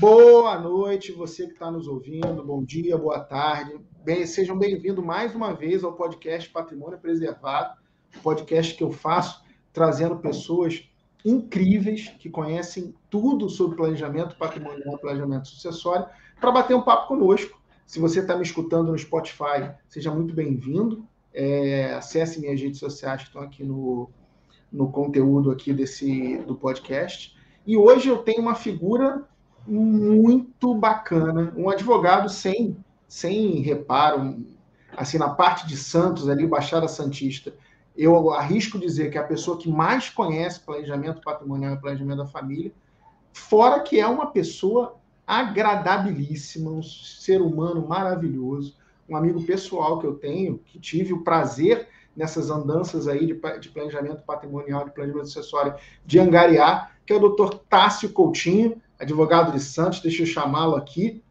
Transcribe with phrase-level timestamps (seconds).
[0.00, 3.78] Boa noite, você que está nos ouvindo, bom dia, boa tarde.
[4.02, 7.78] Bem, sejam bem-vindos mais uma vez ao podcast Patrimônio Preservado,
[8.22, 10.88] podcast que eu faço trazendo pessoas
[11.24, 16.06] incríveis que conhecem tudo sobre planejamento patrimonial, planejamento sucessório,
[16.40, 17.60] para bater um papo conosco.
[17.86, 21.06] Se você está me escutando no Spotify, seja muito bem-vindo.
[21.32, 24.10] É, acesse minhas redes sociais que estão aqui no,
[24.72, 27.36] no conteúdo aqui desse do podcast.
[27.66, 29.24] E hoje eu tenho uma figura
[29.66, 32.76] muito bacana, um advogado sem,
[33.06, 34.44] sem reparo,
[34.96, 37.54] assim, na parte de Santos, ali, Baixada Santista,
[37.96, 42.26] eu arrisco dizer que é a pessoa que mais conhece planejamento patrimonial e planejamento da
[42.26, 42.72] família,
[43.32, 48.76] fora que é uma pessoa agradabilíssima, um ser humano maravilhoso,
[49.10, 53.68] um amigo pessoal que eu tenho, que tive o prazer nessas andanças aí de, de
[53.68, 55.74] planejamento patrimonial, de planejamento acessório
[56.06, 61.22] de angariar, que é o doutor Tássio Coutinho, advogado de Santos, deixa eu chamá-lo aqui.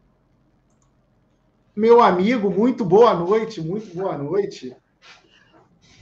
[1.74, 4.76] Meu amigo, muito boa noite, muito boa noite.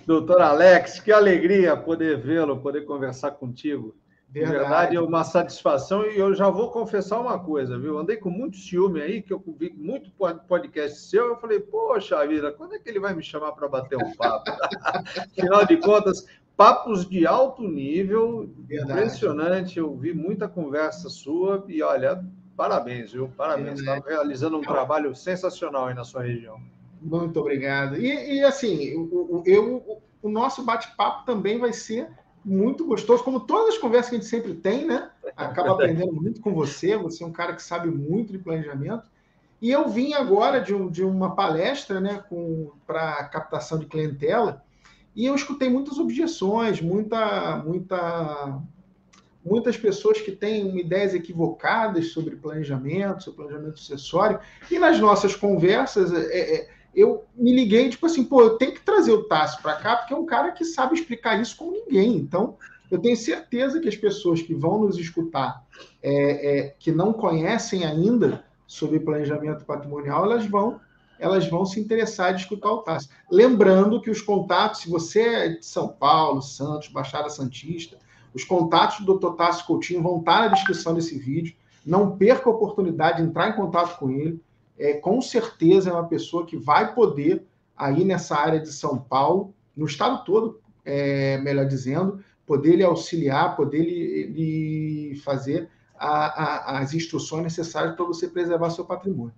[0.07, 3.95] Doutor Alex, que alegria poder vê-lo, poder conversar contigo.
[4.31, 4.53] Verdade.
[4.53, 7.99] De verdade, é uma satisfação e eu já vou confessar uma coisa, viu?
[7.99, 10.11] Andei com muito ciúme aí, que eu vi muito
[10.47, 13.97] podcast seu, eu falei, poxa vida, quando é que ele vai me chamar para bater
[13.97, 14.51] um papo?
[15.33, 18.93] Afinal de contas, papos de alto nível, Verdade.
[18.93, 19.79] impressionante.
[19.79, 22.23] Eu vi muita conversa sua e olha,
[22.55, 23.31] parabéns, viu?
[23.35, 23.81] Parabéns.
[23.81, 26.61] Está realizando um trabalho sensacional aí na sua região.
[27.01, 27.97] Muito obrigado.
[27.97, 32.11] E, e assim, o, eu, o nosso bate-papo também vai ser
[32.45, 35.11] muito gostoso, como todas as conversas que a gente sempre tem, né?
[35.37, 36.97] Acaba aprendendo muito com você.
[36.97, 39.11] Você é um cara que sabe muito de planejamento.
[39.61, 42.23] E eu vim agora de, um, de uma palestra, né,
[42.87, 44.65] para captação de clientela
[45.19, 48.63] e eu escutei muitas objeções, muita, muita,
[49.45, 54.39] muitas pessoas que têm ideias equivocadas sobre planejamento, sobre planejamento sucessório.
[54.71, 58.81] E nas nossas conversas, é, é, eu me liguei, tipo assim, pô, eu tenho que
[58.81, 62.17] trazer o Tássio para cá, porque é um cara que sabe explicar isso como ninguém.
[62.17, 62.57] Então,
[62.91, 65.65] eu tenho certeza que as pessoas que vão nos escutar,
[66.03, 70.81] é, é que não conhecem ainda sobre planejamento patrimonial, elas vão
[71.21, 73.11] elas vão se interessar em escutar o Tássio.
[73.29, 77.99] Lembrando que os contatos, se você é de São Paulo, Santos, Baixada Santista,
[78.33, 79.35] os contatos do Dr.
[79.35, 81.57] Tássio Coutinho vão estar na descrição desse vídeo.
[81.85, 84.41] Não perca a oportunidade de entrar em contato com ele.
[84.79, 87.45] É, com certeza é uma pessoa que vai poder,
[87.77, 93.57] aí nessa área de São Paulo, no estado todo, é, melhor dizendo, poder lhe auxiliar,
[93.57, 95.69] poder lhe, lhe fazer
[95.99, 99.35] a, a, as instruções necessárias para você preservar seu patrimônio.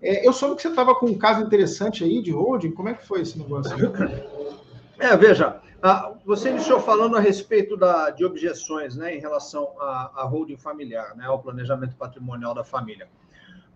[0.00, 2.70] É, eu soube que você estava com um caso interessante aí de holding.
[2.70, 3.76] Como é que foi esse negócio?
[5.00, 5.60] É, veja,
[6.24, 11.26] você iniciou falando a respeito da, de objeções né, em relação à, holding familiar, né,
[11.26, 13.08] ao planejamento patrimonial da família.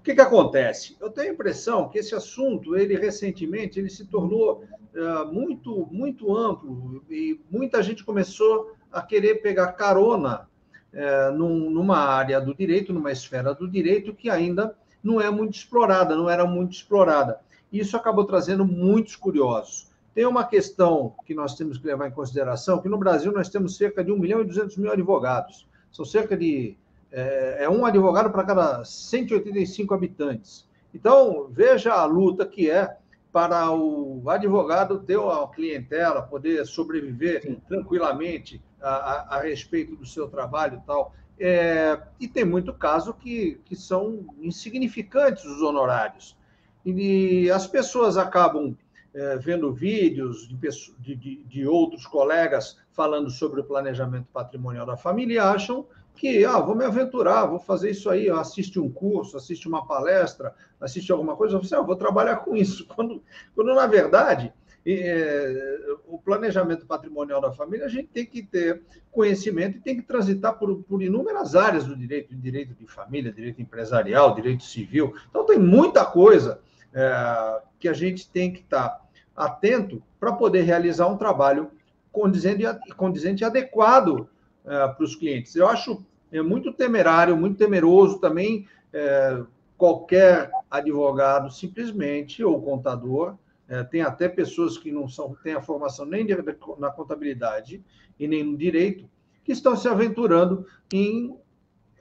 [0.02, 0.96] O que, que acontece?
[1.00, 4.64] Eu tenho a impressão que esse assunto, ele recentemente, ele se tornou
[4.96, 10.48] uh, muito, muito amplo e muita gente começou a querer pegar carona
[10.92, 15.54] uh, num, numa área do direito, numa esfera do direito que ainda não é muito
[15.54, 17.38] explorada, não era muito explorada.
[17.72, 19.88] Isso acabou trazendo muitos curiosos.
[20.12, 23.76] Tem uma questão que nós temos que levar em consideração, que no Brasil nós temos
[23.76, 25.64] cerca de 1 milhão e 200 mil advogados.
[25.92, 26.76] São cerca de...
[27.12, 30.66] É, é um advogado para cada 185 habitantes.
[30.94, 32.96] Então, veja a luta que é
[33.32, 37.60] para o advogado ter a clientela, poder sobreviver Sim.
[37.66, 41.14] tranquilamente a, a, a, respeito do seu trabalho e tal.
[41.40, 46.36] É, e tem muito caso que, que são insignificantes os honorários.
[46.84, 48.76] E as pessoas acabam
[49.14, 55.34] é, vendo vídeos de, de, de, outros colegas falando sobre o planejamento patrimonial da família
[55.34, 59.66] e acham que, ah, vou me aventurar, vou fazer isso aí, assiste um curso, assiste
[59.66, 62.86] uma palestra, assiste alguma coisa, você, ah, vou trabalhar com isso.
[62.94, 63.22] Quando,
[63.54, 64.52] quando na verdade,
[64.84, 65.78] é,
[66.08, 70.58] o planejamento patrimonial da família, a gente tem que ter conhecimento e tem que transitar
[70.58, 75.14] por, por inúmeras áreas do direito, direito de família, direito empresarial, direito civil.
[75.30, 76.60] Então, tem muita coisa
[76.92, 79.00] é, que a gente tem que estar
[79.36, 81.70] atento para poder realizar um trabalho
[82.10, 82.64] condizente,
[82.96, 84.28] condizente e adequado
[84.64, 85.54] é, para os clientes.
[85.54, 89.42] Eu acho é, muito temerário, muito temeroso também é,
[89.76, 93.36] qualquer advogado simplesmente ou contador
[93.68, 96.36] é, tem até pessoas que não são, têm a formação nem de,
[96.78, 97.82] na contabilidade
[98.18, 99.08] e nem no direito,
[99.44, 101.36] que estão se aventurando em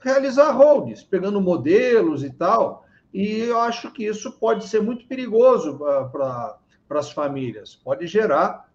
[0.00, 2.84] realizar holds, pegando modelos e tal.
[3.12, 6.58] E eu acho que isso pode ser muito perigoso para
[6.90, 7.74] as famílias.
[7.74, 8.70] Pode gerar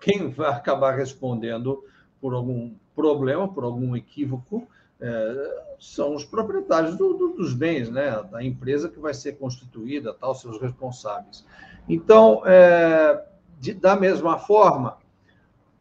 [0.00, 1.84] quem vai acabar respondendo
[2.20, 4.66] por algum problema, por algum equívoco,
[4.98, 8.22] é, são os proprietários do, do, dos bens, né?
[8.32, 11.44] da empresa que vai ser constituída, tal, seus responsáveis.
[11.86, 13.22] Então, é,
[13.60, 14.96] de, da mesma forma,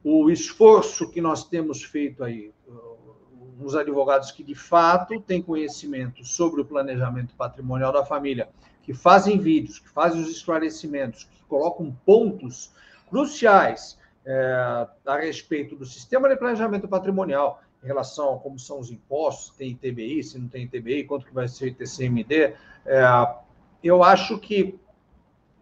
[0.04, 2.54] o esforço que nós temos feito aí,
[3.60, 8.50] os advogados que de fato têm conhecimento sobre o planejamento patrimonial da família,
[8.84, 12.72] que fazem vídeos, que fazem os esclarecimentos, que colocam pontos
[13.10, 18.90] cruciais é, a respeito do sistema de planejamento patrimonial, em relação a como são os
[18.90, 22.56] impostos, tem ITBI, se não tem ITBI, quanto que vai ser ITCMD,
[22.86, 23.36] é,
[23.84, 24.80] eu acho que,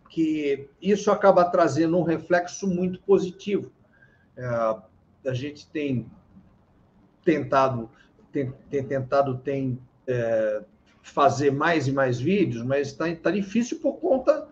[0.10, 3.72] que isso acaba trazendo um reflexo muito positivo.
[4.38, 4.46] É,
[5.26, 6.10] a gente tem
[7.24, 7.90] tentado,
[8.32, 9.78] tem, tem tentado tem,
[10.08, 10.64] é,
[11.02, 14.48] fazer mais e mais vídeos, mas está tá difícil por conta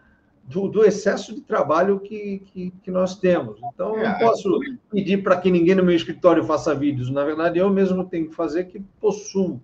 [0.51, 3.59] do, do, excesso de trabalho que, que, que nós temos.
[3.73, 4.59] Então, eu não é, posso
[4.91, 7.09] pedir para que ninguém no meu escritório faça vídeos.
[7.09, 9.61] Na verdade, eu mesmo tenho que fazer que possuo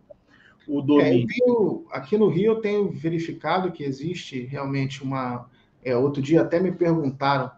[0.68, 1.28] o domínio.
[1.30, 5.50] É, tenho, aqui no Rio, eu tenho verificado que existe realmente uma.
[5.84, 7.52] É, outro dia até me perguntaram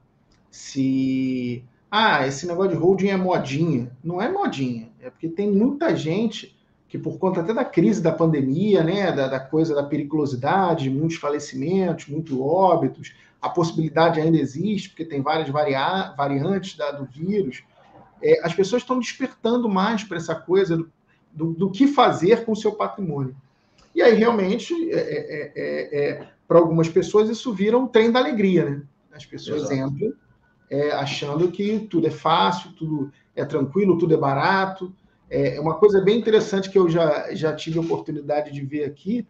[0.49, 1.63] se.
[1.91, 3.91] Ah, esse negócio de holding é modinha.
[4.03, 6.58] Não é modinha, é porque tem muita gente
[6.89, 11.17] que por conta até da crise da pandemia, né, da, da coisa da periculosidade, muitos
[11.17, 17.63] falecimentos, muitos óbitos, a possibilidade ainda existe, porque tem várias varia variantes da, do vírus,
[18.21, 20.91] é, as pessoas estão despertando mais para essa coisa do,
[21.31, 23.35] do, do, que fazer com o seu patrimônio.
[23.93, 28.19] E aí, realmente, é, é, é, é para algumas pessoas, isso vira um trem da
[28.19, 28.81] alegria, né?
[29.13, 29.93] As pessoas Exato.
[29.93, 30.13] entram
[30.69, 34.93] é, achando que tudo é fácil, tudo é tranquilo, tudo é barato,
[35.29, 39.27] é uma coisa bem interessante que eu já, já tive a oportunidade de ver aqui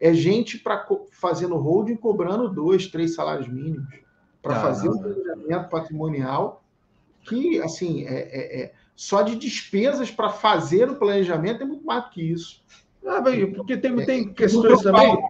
[0.00, 3.88] é gente para fazendo holding cobrando dois, três salários mínimos
[4.42, 6.62] para fazer um planejamento patrimonial
[7.22, 12.04] que, assim, é, é, é só de despesas para fazer o planejamento é muito mais
[12.04, 12.62] do que isso.
[13.06, 13.22] Ah,
[13.56, 15.28] porque tem, tem é, questões também.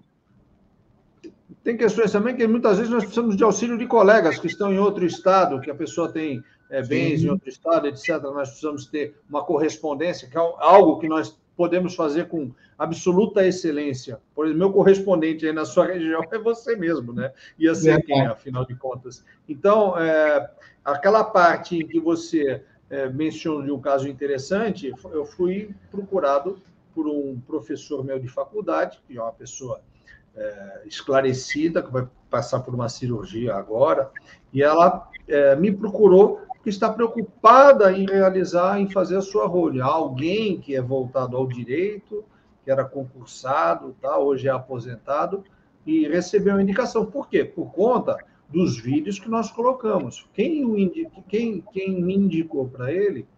[1.62, 4.78] Tem questões também que muitas vezes nós precisamos de auxílio de colegas que estão em
[4.78, 6.42] outro estado, que a pessoa tem
[6.75, 7.26] é, bens Sim.
[7.26, 11.94] em outro estado, etc., nós precisamos ter uma correspondência, que é algo que nós podemos
[11.94, 14.19] fazer com absoluta excelência.
[14.35, 17.32] Por exemplo, meu correspondente aí na sua região é você mesmo, né?
[17.56, 19.25] Ia ser é, quem, afinal de contas.
[19.49, 20.50] Então, é,
[20.85, 22.61] aquela parte em que você
[22.91, 26.59] é, mencionou de um caso interessante, eu fui procurado
[26.93, 29.81] por um professor meu de faculdade, que é uma pessoa
[30.37, 34.11] é, esclarecida, que vai passar por uma cirurgia agora,
[34.53, 39.84] e ela é, me procurou que está preocupada em realizar, em fazer a sua rolha.
[39.84, 42.25] Alguém que é voltado ao direito,
[42.64, 44.19] que era concursado, tá?
[44.19, 45.44] hoje é aposentado,
[45.84, 47.05] e recebeu a indicação.
[47.05, 47.44] Por quê?
[47.44, 48.16] Por conta
[48.49, 50.26] dos vídeos que nós colocamos.
[50.32, 53.28] Quem, o indica, quem, quem me indicou para ele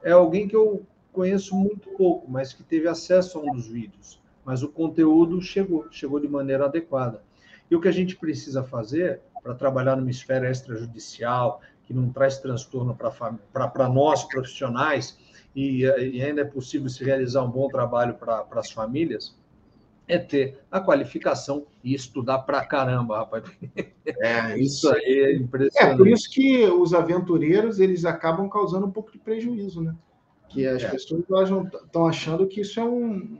[0.00, 4.22] é alguém que eu conheço muito pouco, mas que teve acesso a um dos vídeos.
[4.44, 7.20] Mas o conteúdo chegou, chegou de maneira adequada.
[7.68, 12.38] E o que a gente precisa fazer para trabalhar numa esfera extrajudicial, que não traz
[12.38, 12.96] transtorno
[13.52, 15.16] para nós profissionais
[15.54, 19.34] e, e, ainda é possível se realizar um bom trabalho para as famílias,
[20.06, 23.44] é ter a qualificação e estudar para caramba, rapaz.
[24.04, 25.94] É, isso aí é impressionante.
[25.94, 29.94] É por isso que os aventureiros eles acabam causando um pouco de prejuízo, né?
[30.48, 30.90] Que as é.
[30.90, 31.24] pessoas
[31.84, 33.38] estão achando que isso é um,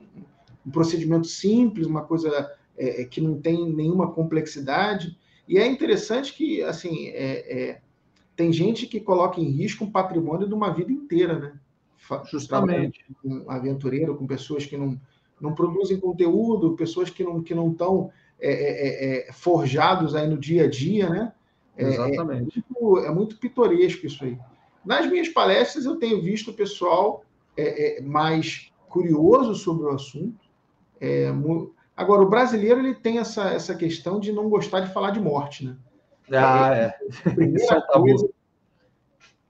[0.67, 5.17] um procedimento simples, uma coisa é, é, que não tem nenhuma complexidade.
[5.47, 7.81] E é interessante que, assim, é, é
[8.37, 11.53] tem gente que coloca em risco um patrimônio de uma vida inteira, né?
[12.31, 13.05] Justamente.
[13.23, 15.01] Com aventureiro, com pessoas que não,
[15.41, 18.89] não produzem conteúdo, pessoas que não que não estão é, é,
[19.25, 21.33] é, é forjados aí no dia a dia, né?
[21.77, 22.59] É, é Exatamente.
[22.59, 24.39] É muito, é, muito, pitoresco isso aí.
[24.85, 27.25] Nas minhas palestras eu tenho visto o pessoal
[28.05, 30.39] mais curioso sobre o assunto.
[31.97, 35.65] agora o brasileiro ele tem essa, essa questão de não gostar de falar de morte,
[35.65, 35.75] né?
[36.33, 36.95] Ah, é.
[37.27, 38.29] A primeira coisa,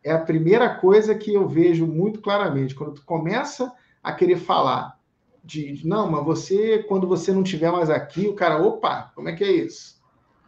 [0.06, 2.76] é a primeira coisa que eu vejo muito claramente.
[2.76, 4.96] Quando tu começa a querer falar
[5.42, 9.32] de não, mas você, quando você não estiver mais aqui, o cara, opa, como é
[9.34, 9.96] que é isso?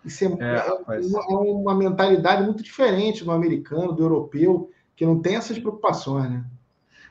[0.05, 5.21] Isso é, é, uma, é uma, mentalidade muito diferente do americano, do europeu, que não
[5.21, 6.45] tem essas preocupações, né?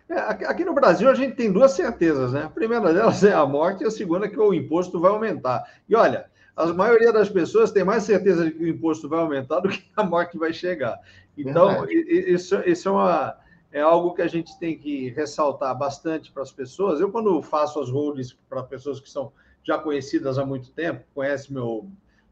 [0.10, 2.44] É, aqui no Brasil a gente tem duas certezas, né?
[2.44, 5.66] A primeira delas é a morte e a segunda é que o imposto vai aumentar.
[5.88, 6.28] E olha,
[6.58, 9.84] a maioria das pessoas tem mais certeza de que o imposto vai aumentar do que
[9.96, 11.00] a morte vai chegar.
[11.38, 13.38] Então, isso, isso é, uma,
[13.72, 17.00] é algo que a gente tem que ressaltar bastante para as pessoas.
[17.00, 19.32] Eu, quando faço as holdings para pessoas que são
[19.64, 21.88] já conhecidas há muito tempo, conhecem meu,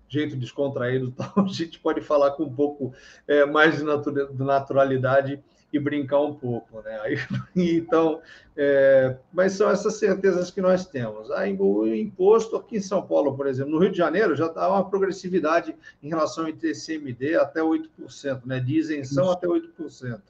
[0.07, 2.93] jeito descontraído, tal, a gente pode falar com um pouco
[3.27, 6.99] é, mais de naturalidade e brincar um pouco, né?
[7.01, 7.17] Aí,
[7.55, 8.21] então,
[8.55, 11.29] é, mas são essas certezas que nós temos.
[11.31, 14.69] Aí, o imposto aqui em São Paulo, por exemplo, no Rio de Janeiro já está
[14.69, 18.59] uma progressividade em relação ao ITCMD até 8%, né?
[18.59, 19.33] De isenção Isso.
[19.33, 20.21] até 8%.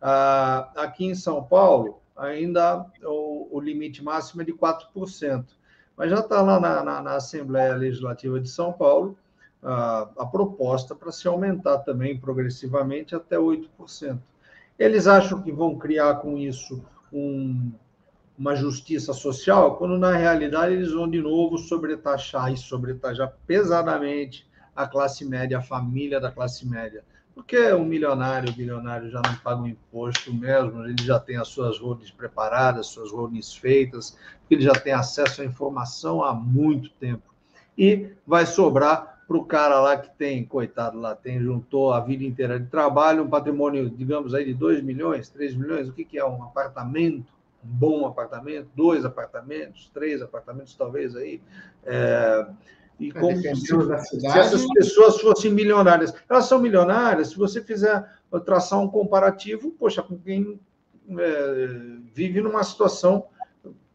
[0.00, 5.44] Ah, aqui em São Paulo, ainda o, o limite máximo é de 4%.
[5.96, 9.18] Mas já está lá na, na, na, Assembleia Legislativa de São Paulo
[9.62, 14.18] a, a proposta para se aumentar também progressivamente até 8%.
[14.80, 16.82] Eles acham que vão criar com isso
[17.12, 17.70] um,
[18.38, 24.86] uma justiça social, quando na realidade eles vão de novo sobretaxar e sobretaxar pesadamente a
[24.86, 27.04] classe média, a família da classe média.
[27.34, 31.48] Porque o milionário, o bilionário já não paga o imposto mesmo, ele já tem as
[31.48, 34.16] suas holdings preparadas, suas holdings feitas,
[34.50, 37.34] ele já tem acesso à informação há muito tempo.
[37.76, 42.24] E vai sobrar para o cara lá que tem, coitado lá, tem, juntou a vida
[42.24, 46.18] inteira de trabalho, um patrimônio, digamos aí, de 2 milhões, 3 milhões, o que, que
[46.18, 47.32] é um apartamento?
[47.64, 51.40] Um bom apartamento, dois apartamentos, três apartamentos, talvez aí.
[51.84, 52.44] É,
[52.98, 56.12] e como se, se, essas pessoas fossem milionárias.
[56.28, 58.04] Elas são milionárias, se você fizer
[58.44, 60.58] traçar um comparativo, poxa, com quem
[61.08, 61.68] é,
[62.12, 63.26] vive numa situação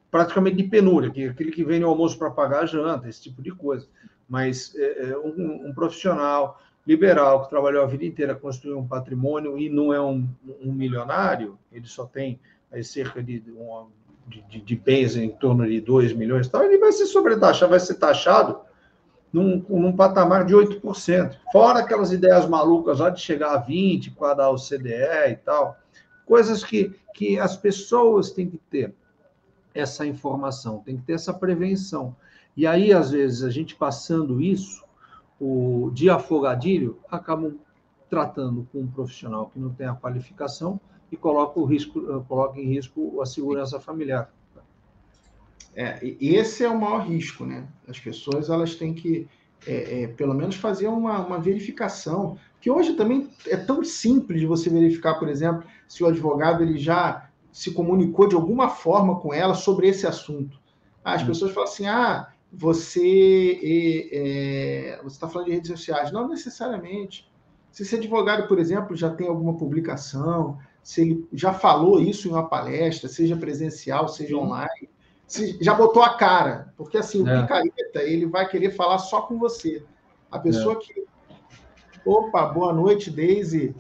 [0.10, 3.42] praticamente de penúria, que aquele que vem no almoço para pagar a janta, esse tipo
[3.42, 3.86] de coisa
[4.28, 9.58] mas é, é, um, um, profissional liberal que trabalhou a vida inteira, construiu um patrimônio
[9.58, 10.28] e não é um,
[10.62, 12.40] um milionário, ele só tem
[12.72, 13.88] aí, cerca de, uma,
[14.28, 17.96] de, de, bens em torno de 2 milhões, tal, ele vai ser sobretaxado, vai ser
[17.96, 18.60] taxado
[19.32, 24.26] num, num patamar de 8%, fora aquelas ideias malucas lá de chegar a 20% com
[24.26, 25.78] a da OCDE e tal,
[26.26, 28.94] coisas que, que as pessoas têm que ter
[29.74, 32.16] essa informação, tem que ter essa prevenção.
[32.56, 34.84] E aí, às vezes, a gente passando isso,
[35.40, 37.56] o de afogadilho, acabam
[38.10, 40.80] tratando com um profissional que não tem a qualificação
[41.12, 44.32] e coloca, o risco, eh, coloca em risco a segurança familiar.
[45.76, 47.68] É, esse é o maior risco, né?
[47.88, 49.28] As pessoas elas têm que,
[49.68, 52.38] é, é, pelo menos, fazer uma, uma verificação.
[52.62, 57.30] Que hoje também é tão simples você verificar, por exemplo, se o advogado ele já
[57.52, 60.58] se comunicou de alguma forma com ela sobre esse assunto.
[61.04, 61.28] Ah, as hum.
[61.28, 63.60] pessoas falam assim: ah, você
[64.12, 66.12] é, você está falando de redes sociais.
[66.12, 67.30] Não necessariamente.
[67.72, 72.32] Se esse advogado, por exemplo, já tem alguma publicação, se ele já falou isso em
[72.32, 74.42] uma palestra, seja presencial, seja Sim.
[74.42, 74.90] online,
[75.28, 77.38] se já botou a cara, porque assim, é.
[77.38, 79.84] o picareta, ele vai querer falar só com você.
[80.32, 80.78] A pessoa é.
[80.78, 81.06] que.
[82.06, 83.76] Opa, boa noite, Daisy.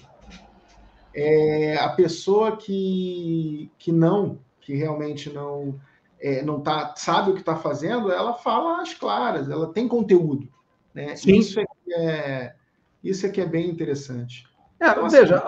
[1.13, 5.79] É, a pessoa que, que não, que realmente não
[6.19, 10.47] é, não tá, sabe o que está fazendo, ela fala às claras, ela tem conteúdo.
[10.93, 11.15] Né?
[11.25, 12.55] Isso, é, é,
[13.03, 14.45] isso é que é bem interessante.
[14.79, 15.43] É, então, assim, veja,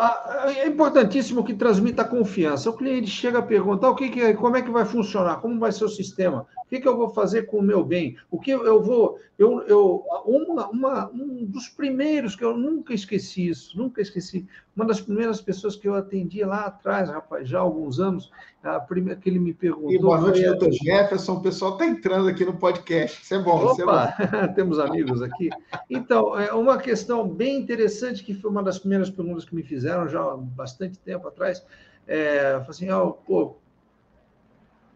[0.56, 2.70] é importantíssimo que transmita confiança.
[2.70, 5.72] O cliente chega a perguntar o que, que como é que vai funcionar, como vai
[5.72, 8.82] ser o sistema, que, que eu vou fazer com o meu bem, o que eu
[8.82, 9.20] vou.
[9.38, 14.48] Eu, eu, uma, uma, um dos primeiros que eu nunca esqueci isso, nunca esqueci.
[14.76, 18.32] Uma das primeiras pessoas que eu atendi lá atrás, rapaz, já há alguns anos,
[18.64, 19.92] a primeira que ele me perguntou.
[19.92, 21.34] E boa noite, doutor Jefferson.
[21.36, 23.22] O pessoal está entrando aqui no podcast.
[23.22, 23.58] Isso é bom.
[23.58, 24.54] Opa, isso é bom.
[24.56, 25.50] temos amigos aqui.
[25.90, 30.08] Então, é uma questão bem interessante, que foi uma das primeiras perguntas que me fizeram
[30.10, 31.64] já há bastante tempo atrás.
[32.08, 33.58] É, assim, oh, pô,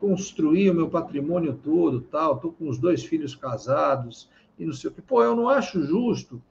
[0.01, 4.27] construir o meu patrimônio todo, tal, estou com os dois filhos casados
[4.57, 5.01] e não sei o que.
[5.01, 6.41] Pô, eu não acho justo.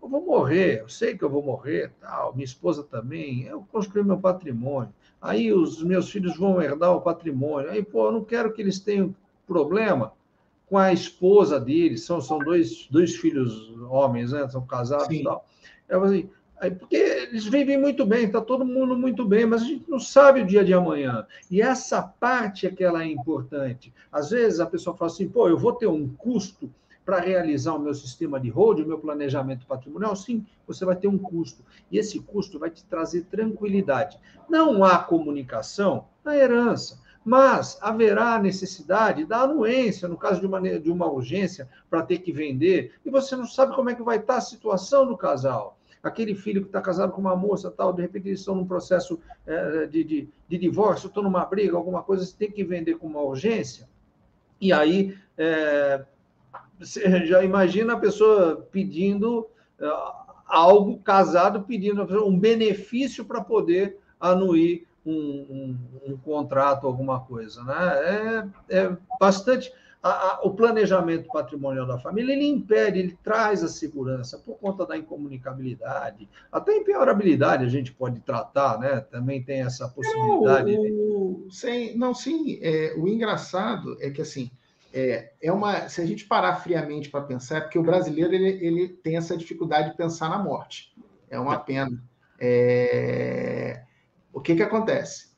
[0.00, 4.04] Eu vou morrer, eu sei que eu vou morrer, tal, minha esposa também, eu construí
[4.04, 4.92] meu patrimônio.
[5.20, 7.70] Aí os meus filhos vão herdar o patrimônio.
[7.70, 9.14] Aí, pô, eu não quero que eles tenham
[9.46, 10.12] problema
[10.66, 14.46] com a esposa deles, são, são dois, dois filhos homens, né?
[14.48, 15.20] São casados Sim.
[15.20, 15.44] e tal.
[15.88, 16.30] Eu assim,
[16.68, 20.42] porque eles vivem muito bem, está todo mundo muito bem, mas a gente não sabe
[20.42, 21.26] o dia de amanhã.
[21.50, 23.94] E essa parte é que ela é importante.
[24.12, 26.70] Às vezes a pessoa fala assim, pô, eu vou ter um custo
[27.02, 30.14] para realizar o meu sistema de hold, o meu planejamento patrimonial?
[30.14, 31.64] Sim, você vai ter um custo.
[31.90, 34.18] E esse custo vai te trazer tranquilidade.
[34.48, 40.90] Não há comunicação na herança, mas haverá necessidade da anuência, no caso de uma, de
[40.90, 44.36] uma urgência, para ter que vender, e você não sabe como é que vai estar
[44.36, 48.28] a situação do casal aquele filho que está casado com uma moça, tal, de repente
[48.28, 52.34] eles estão num processo é, de, de, de, divórcio, estão numa briga, alguma coisa, você
[52.36, 53.88] tem que vender com uma urgência.
[54.60, 56.04] E aí, é,
[56.78, 59.46] você já imagina a pessoa pedindo
[59.78, 59.86] é,
[60.46, 65.78] algo casado, pedindo um benefício para poder anuir um, um,
[66.08, 67.62] um, contrato, alguma coisa.
[67.64, 68.48] Né?
[68.68, 73.68] É, é bastante a, a, o planejamento patrimonial da família, ele impede, ele traz a
[73.68, 79.00] segurança por conta da incomunicabilidade, até impenhorabilidade a gente pode tratar, né?
[79.00, 80.76] Também tem essa possibilidade.
[80.76, 84.50] Não, o, sem, não sim, é, o engraçado é que assim,
[84.92, 85.88] é, é uma.
[85.88, 89.36] Se a gente parar friamente para pensar, é porque o brasileiro ele, ele tem essa
[89.36, 90.94] dificuldade de pensar na morte.
[91.28, 92.02] É uma pena.
[92.40, 93.82] É,
[94.32, 95.30] o que, que acontece?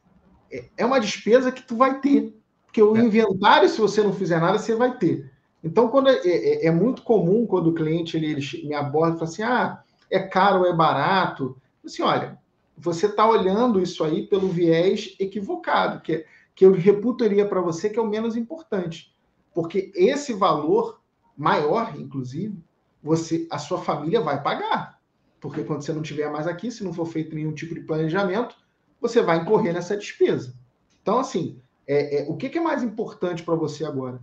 [0.51, 2.35] É, é uma despesa que tu vai ter.
[2.73, 3.01] Porque o é.
[3.01, 5.31] inventário, se você não fizer nada, você vai ter.
[5.63, 9.19] Então, quando é, é, é muito comum quando o cliente ele, ele me aborda e
[9.19, 11.55] fala assim: ah, é caro ou é barato?
[11.85, 12.39] Assim, olha,
[12.77, 16.25] você está olhando isso aí pelo viés equivocado, que,
[16.55, 19.15] que eu reputaria para você que é o menos importante.
[19.55, 20.99] Porque esse valor
[21.37, 22.59] maior, inclusive,
[23.03, 24.99] você, a sua família vai pagar.
[25.39, 28.57] Porque quando você não estiver mais aqui, se não for feito nenhum tipo de planejamento,
[28.99, 30.55] você vai incorrer nessa despesa.
[31.03, 34.21] Então, assim, é, é o que, que é mais importante para você agora?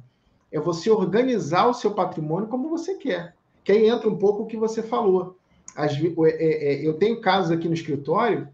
[0.52, 3.36] É você organizar o seu patrimônio como você quer.
[3.64, 5.38] Que aí entra um pouco o que você falou.
[5.76, 8.48] As, é, é, é, eu tenho casos aqui no escritório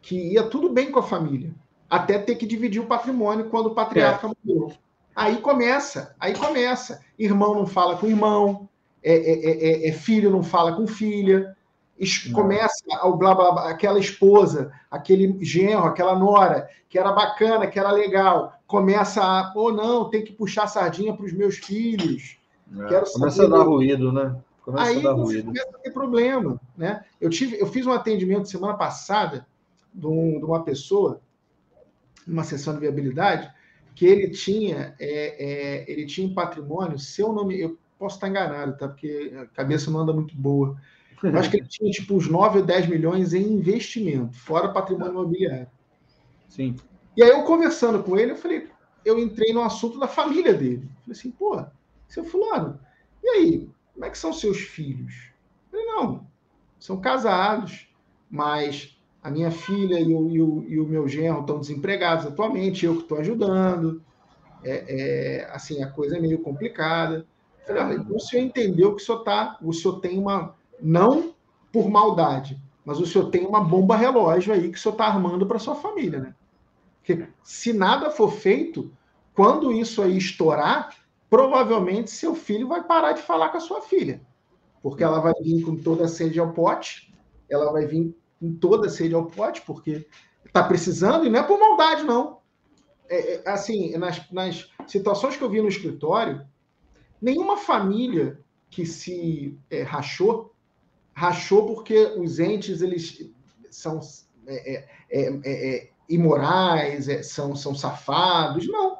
[0.00, 1.52] que ia tudo bem com a família,
[1.90, 4.30] até ter que dividir o patrimônio quando o patriarca é.
[4.44, 4.72] morreu.
[5.14, 7.00] Aí começa, aí começa.
[7.18, 8.68] Irmão não fala com irmão,
[9.02, 11.55] é, é, é, é filho não fala com filha.
[12.32, 12.74] Começa
[13.04, 17.90] o blá, blá, blá, aquela esposa, aquele genro, aquela nora, que era bacana, que era
[17.90, 22.38] legal, começa a, ou oh, não, tem que puxar sardinha para os meus filhos.
[22.88, 24.36] Quero começa a dar ruído, né?
[24.62, 25.46] Começa aí a dar ruído.
[25.46, 27.04] começa a ter problema, né?
[27.20, 29.46] Eu tive, eu fiz um atendimento semana passada
[29.94, 31.20] de, um, de uma pessoa,
[32.26, 33.50] numa sessão de viabilidade,
[33.94, 38.76] que ele tinha, é, é, ele tinha um patrimônio, seu nome, eu posso estar enganado,
[38.76, 38.88] tá?
[38.88, 40.76] Porque a cabeça não anda muito boa.
[41.22, 45.12] Eu acho que ele tinha tipo uns 9 ou 10 milhões em investimento, fora patrimônio
[45.12, 45.68] imobiliário.
[46.48, 46.76] Sim.
[47.16, 48.68] E aí eu conversando com ele, eu falei,
[49.04, 50.90] eu entrei no assunto da família dele.
[51.00, 51.64] Falei assim, pô,
[52.08, 52.78] seu fulano,
[53.22, 55.30] e aí, como é que são seus filhos?
[55.72, 56.26] Eu falei, não,
[56.78, 57.88] são casados,
[58.30, 62.86] mas a minha filha e o, e o, e o meu genro estão desempregados atualmente,
[62.86, 64.02] eu que estou ajudando.
[64.62, 67.26] É, é, assim, a coisa é meio complicada.
[67.66, 70.54] Falei, ah, então o senhor entendeu que o senhor, tá, o senhor tem uma.
[70.80, 71.34] Não
[71.72, 75.46] por maldade, mas o senhor tem uma bomba relógio aí que o senhor está armando
[75.46, 76.34] para sua família, né?
[76.98, 78.92] Porque se nada for feito,
[79.34, 80.94] quando isso aí estourar,
[81.28, 84.20] provavelmente seu filho vai parar de falar com a sua filha.
[84.82, 87.12] Porque ela vai vir com toda a sede ao pote,
[87.48, 90.06] ela vai vir em toda sede ao pote, porque
[90.44, 92.38] está precisando, e não é por maldade, não.
[93.08, 96.46] É, é, assim, nas, nas situações que eu vi no escritório,
[97.20, 100.52] nenhuma família que se é, rachou,
[101.16, 103.32] rachou porque os entes eles
[103.70, 104.00] são
[104.46, 108.68] é, é, é imorais, são, são safados.
[108.68, 108.98] Não.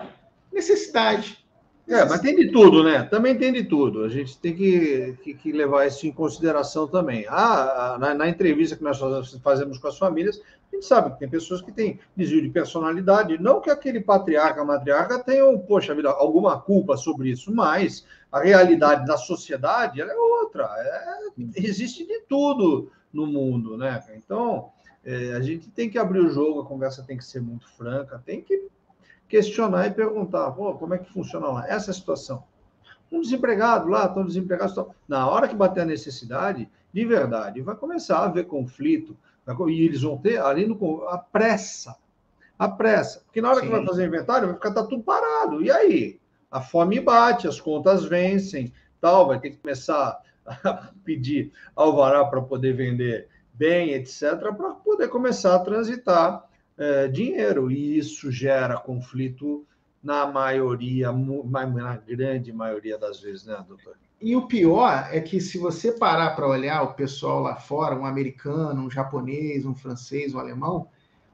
[0.50, 1.45] Necessidade.
[1.88, 3.05] É, mas tem de tudo, né?
[3.05, 4.03] Também tem de tudo.
[4.03, 7.25] A gente tem que, que, que levar isso em consideração também.
[7.29, 8.99] Ah, na, na, entrevista que nós
[9.40, 10.40] fazemos com as famílias,
[10.72, 13.40] a gente sabe que tem pessoas que têm desvio de personalidade.
[13.40, 19.07] Não que aquele patriarca, matriarca tenham, poxa vida, alguma culpa sobre isso, mas a realidade
[19.07, 20.64] da sociedade é outra.
[20.64, 24.03] É, existe de tudo no mundo, né?
[24.16, 24.70] Então,
[25.05, 28.20] é, a gente tem que abrir o jogo, a conversa tem que ser muito franca,
[28.27, 28.66] tem que
[29.29, 31.69] questionar e perguntar, Pô, como é que funciona lá?
[31.69, 32.45] Essa é a situação.
[33.11, 34.73] Um desempregado lá, estão desempregados.
[34.73, 34.95] Estão...
[35.07, 39.17] Na hora que bater a necessidade, de verdade, vai começar a haver conflito,
[39.69, 41.97] e eles vão ter ali no, a pressa.
[42.59, 43.21] A pressa.
[43.25, 43.67] Porque na hora Sim.
[43.67, 45.62] que vai fazer inventário, vai ficar tá tudo parado.
[45.62, 46.19] E aí?
[46.51, 52.41] A fome bate, as contas vencem, tal, vai ter que começar a pedir alvará para
[52.41, 56.45] poder vender bem, etc., para poder começar a transitar
[56.79, 59.67] é, dinheiro, e isso gera conflito
[60.03, 63.97] na maioria, na grande maioria das vezes, né, doutor?
[64.21, 68.07] E o pior é que se você parar para olhar o pessoal lá fora, um
[68.07, 70.89] americano, um japonês, um francês, um alemão,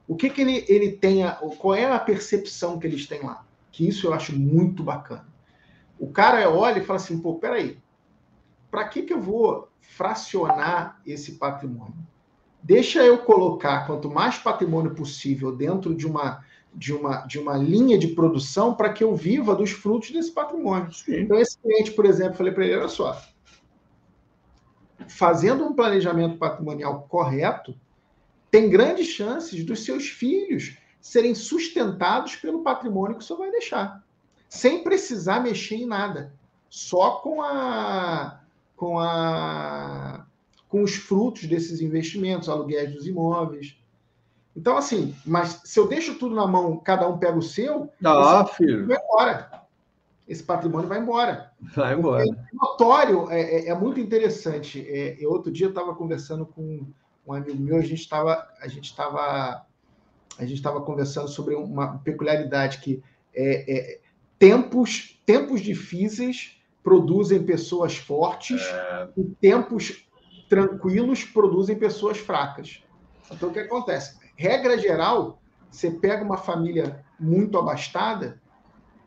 [0.08, 3.44] o que, que ele, ele tem, a, qual é a percepção que eles têm lá?
[3.70, 5.28] Que isso eu acho muito bacana.
[5.98, 7.78] O cara olha e fala assim, pô, peraí,
[8.70, 11.94] para que, que eu vou fracionar esse patrimônio?
[12.62, 16.42] Deixa eu colocar quanto mais patrimônio possível dentro de uma
[16.74, 20.92] de uma, de uma linha de produção para que eu viva dos frutos desse patrimônio.
[20.92, 21.20] Sim.
[21.20, 23.20] Então, esse cliente, por exemplo, falei para ele: olha só,
[25.06, 27.74] fazendo um planejamento patrimonial correto,
[28.50, 34.02] tem grandes chances dos seus filhos serem sustentados pelo patrimônio que o senhor vai deixar,
[34.48, 36.32] sem precisar mexer em nada,
[36.70, 38.40] só com a
[38.76, 40.21] com a
[40.72, 43.76] com os frutos desses investimentos, aluguéis dos imóveis.
[44.56, 48.46] Então, assim, mas se eu deixo tudo na mão, cada um pega o seu, ah,
[48.46, 48.86] filho.
[48.86, 49.64] vai embora.
[50.26, 51.52] esse patrimônio vai embora.
[51.74, 52.24] Vai embora.
[52.24, 54.80] É notório, é, é, é muito interessante.
[54.88, 56.86] É, eu, outro dia eu estava conversando com
[57.26, 59.66] um amigo meu, a gente estava a gente estava
[60.38, 63.02] a gente estava conversando sobre uma peculiaridade que
[63.34, 64.00] é, é,
[64.38, 69.08] tempos tempos difíceis produzem pessoas fortes é...
[69.18, 70.06] e tempos
[70.52, 72.84] tranquilos produzem pessoas fracas.
[73.30, 74.18] Então o que acontece?
[74.36, 78.38] Regra geral, você pega uma família muito abastada,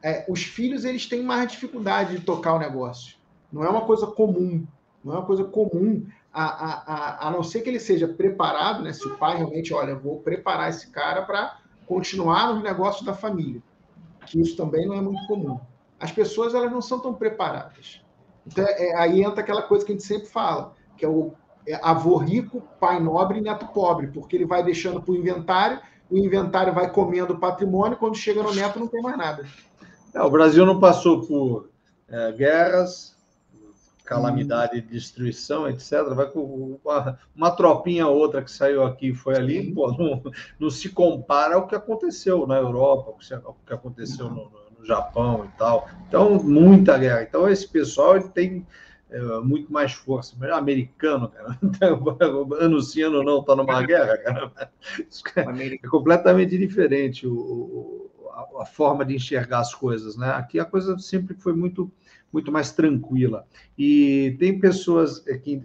[0.01, 3.17] é, os filhos eles têm mais dificuldade de tocar o negócio.
[3.53, 4.65] Não é uma coisa comum.
[5.03, 8.81] Não é uma coisa comum a, a, a, a não ser que ele seja preparado,
[8.81, 8.91] né?
[8.91, 13.61] Se o pai realmente, olha, vou preparar esse cara para continuar nos negócios da família,
[14.25, 15.59] que isso também não é muito comum.
[15.99, 18.01] As pessoas elas não são tão preparadas.
[18.47, 21.33] Então, é, aí entra aquela coisa que a gente sempre fala, que é o
[21.67, 25.79] é, avô rico, pai nobre e neto pobre, porque ele vai deixando para o inventário,
[26.09, 29.45] o inventário vai comendo o patrimônio, quando chega no neto não tem mais nada.
[30.13, 31.69] É, o Brasil não passou por
[32.07, 33.15] é, guerras,
[34.05, 36.13] calamidade, destruição, etc.
[36.13, 40.21] Vai com uma, uma tropinha outra que saiu aqui foi ali, pô, não,
[40.59, 45.57] não, se compara ao que aconteceu na Europa, o que aconteceu no, no, Japão e
[45.57, 45.89] tal.
[46.07, 47.23] Então, muita guerra.
[47.23, 48.63] Então, esse pessoal tem
[49.43, 50.35] muito mais força.
[50.39, 51.57] Mas americano, cara,
[52.61, 54.51] anunciando não está numa guerra, cara.
[55.83, 60.29] É completamente diferente o, a, a forma de enxergar as coisas, né?
[60.31, 61.91] Aqui a coisa sempre foi muito
[62.35, 63.47] muito mais tranquila.
[63.77, 65.63] E tem pessoas aqui,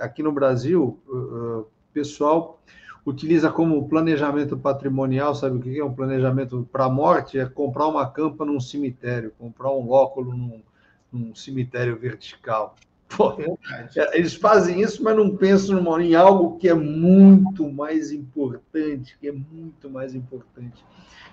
[0.00, 2.62] aqui no Brasil, o pessoal
[3.04, 7.38] utiliza como planejamento patrimonial, sabe o que é um planejamento para a morte?
[7.38, 10.62] É comprar uma campa num cemitério, comprar um óculo num,
[11.12, 12.76] num cemitério vertical.
[13.08, 13.36] Pô,
[13.94, 19.28] é, eles fazem isso, mas não pensam em algo que é muito mais importante, que
[19.28, 20.84] é muito mais importante.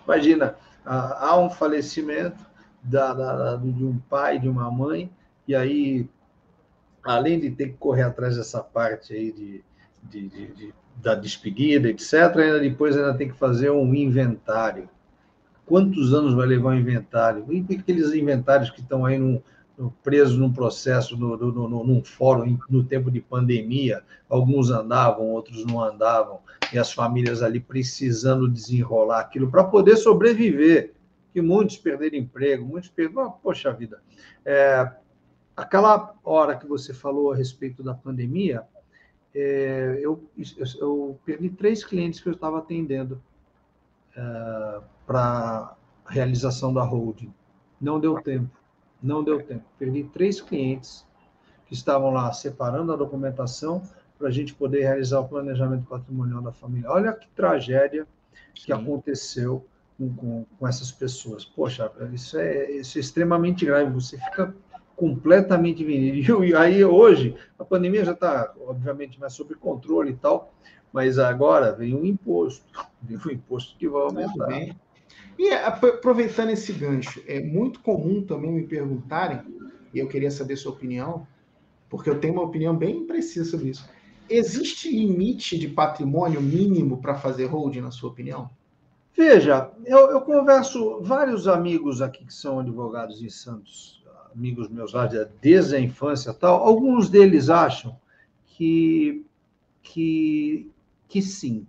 [0.05, 0.55] Imagina,
[0.85, 2.45] há um falecimento,
[2.83, 5.09] da, da, de um pai, de uma mãe,
[5.47, 6.09] e aí,
[7.01, 9.63] além de ter que correr atrás dessa parte aí de,
[10.03, 14.87] de, de, de da despedida, etc., ainda depois ainda tem que fazer um inventário.
[15.65, 17.45] Quantos anos vai levar o inventário?
[17.49, 19.41] E aqueles inventários que estão aí no,
[20.03, 25.65] presos num processo, no, no, no, num fórum, no tempo de pandemia, alguns andavam, outros
[25.65, 26.39] não andavam,
[26.71, 30.93] e as famílias ali precisando desenrolar aquilo para poder sobreviver
[31.31, 33.31] que muitos perderam emprego, muitos perderam.
[33.31, 34.01] Poxa vida,
[34.45, 34.91] é,
[35.57, 38.63] aquela hora que você falou a respeito da pandemia,
[39.33, 43.19] é, eu, eu, eu, perdi três clientes que eu estava atendendo
[44.15, 47.33] é, para realização da holding.
[47.81, 48.62] Não deu tempo,
[49.03, 49.63] não deu tempo.
[49.77, 51.05] Perdi três clientes
[51.65, 53.83] que estavam lá separando a documentação
[54.17, 56.89] para a gente poder realizar o planejamento patrimonial da família.
[56.89, 58.07] Olha que tragédia
[58.53, 58.73] que Sim.
[58.73, 59.65] aconteceu
[59.97, 61.43] com, com, com, essas pessoas.
[61.43, 64.55] Poxa, isso é, isso é extremamente grave, você fica
[64.95, 66.43] completamente vendido.
[66.45, 70.53] E aí, hoje, a pandemia já está, obviamente, mais sob controle e tal,
[70.91, 72.65] mas agora vem um imposto,
[73.01, 74.47] vem um imposto que vai aumentar.
[75.37, 79.41] E aproveitando esse gancho, é muito comum também me perguntarem,
[79.93, 81.27] e eu queria saber sua opinião,
[81.89, 83.87] porque eu tenho uma opinião bem precisa sobre isso.
[84.29, 88.49] Existe limite de patrimônio mínimo para fazer holding, na sua opinião?
[89.15, 95.07] Veja, eu, eu, converso vários amigos aqui que são advogados em Santos, amigos meus lá
[95.39, 96.63] desde a infância tal.
[96.63, 97.95] Alguns deles acham
[98.47, 99.23] que,
[99.83, 100.71] que,
[101.07, 101.67] que sim,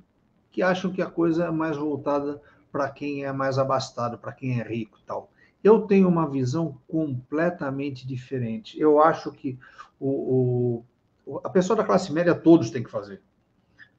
[0.50, 2.40] que acham que a coisa é mais voltada
[2.74, 5.30] para quem é mais abastado, para quem é rico tal.
[5.62, 8.76] Eu tenho uma visão completamente diferente.
[8.76, 9.56] Eu acho que
[10.00, 10.84] o,
[11.24, 13.22] o, a pessoa da classe média todos têm que fazer.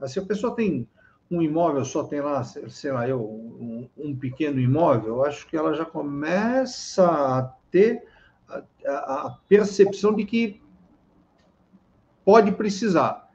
[0.07, 0.85] Se a pessoa tem
[1.31, 5.55] um imóvel só tem lá, sei lá, eu, um, um pequeno imóvel, eu acho que
[5.55, 8.03] ela já começa a ter
[8.85, 10.61] a, a, percepção de que
[12.25, 13.31] pode precisar.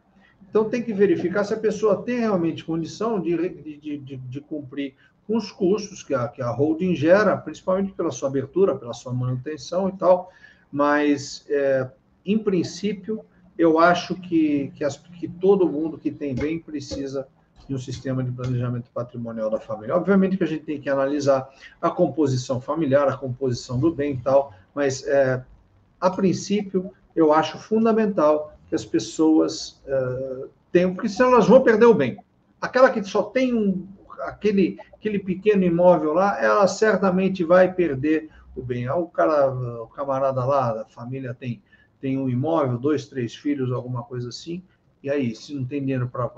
[0.51, 3.37] Então, tem que verificar se a pessoa tem realmente condição de,
[3.79, 4.95] de, de, de cumprir
[5.31, 9.13] com os custos que a, que a holding gera, principalmente pela sua abertura, pela sua
[9.13, 10.33] manutenção e tal.
[10.73, 11.89] Mas, é,
[12.27, 13.25] em princípio,
[13.57, 17.29] eu acho que, que, as, que todo mundo que tem bem precisa
[17.69, 19.95] e um sistema de planejamento patrimonial da família.
[19.95, 21.49] Obviamente que a gente tem que analisar
[21.81, 25.45] a composição familiar, a composição do bem e tal, mas é,
[26.01, 31.87] a princípio eu acho fundamental que as pessoas é, tenham, porque senão elas vão perder
[31.87, 32.19] o bem.
[32.61, 33.87] Aquela que só tem um,
[34.23, 38.89] aquele, aquele pequeno imóvel lá, ela certamente vai perder o bem.
[38.89, 39.51] O cara,
[39.83, 41.63] o camarada lá, a família tem,
[42.01, 44.63] tem um imóvel, dois, três filhos, alguma coisa assim,
[45.03, 46.31] e aí, se não tem dinheiro para